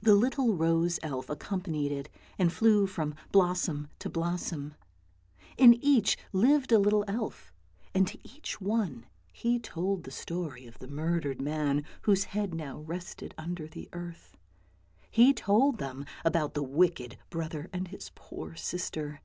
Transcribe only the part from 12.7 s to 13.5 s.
rested